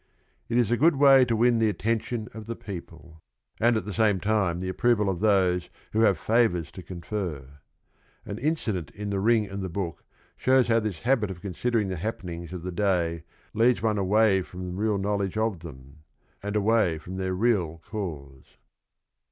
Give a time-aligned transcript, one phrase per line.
[0.49, 3.21] It is a good way to win the attention of the people,
[3.59, 7.59] and at the same time the approval of those who have favors to confer.
[8.25, 10.03] An incident in The Ring and the Book
[10.37, 13.21] shows how this habit of consider ing the happenings of the day
[13.53, 15.99] leads one away from real knowledge of them,
[16.41, 18.57] and away from their real cause.